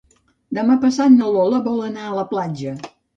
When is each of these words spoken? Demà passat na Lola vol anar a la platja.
Demà 0.57 0.77
passat 0.85 1.13
na 1.17 1.27
Lola 1.35 1.59
vol 1.67 1.83
anar 1.89 2.07
a 2.07 2.15
la 2.21 2.25
platja. 2.33 2.75